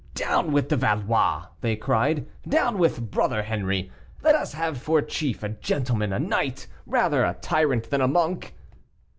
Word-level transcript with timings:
"Down 0.15 0.51
with 0.51 0.69
the 0.69 0.77
Valois!" 0.77 1.45
they 1.61 1.75
cried, 1.75 2.25
"down 2.49 2.79
with 2.79 3.11
Brother 3.11 3.43
Henri! 3.43 3.91
Let 4.23 4.33
us 4.33 4.53
have 4.53 4.79
for 4.81 4.99
chief 5.03 5.43
a 5.43 5.49
gentleman, 5.49 6.11
a 6.11 6.17
knight, 6.17 6.65
rather 6.87 7.23
a 7.23 7.37
tyrant 7.39 7.91
than 7.91 8.01
a 8.01 8.07
monk." 8.07 8.55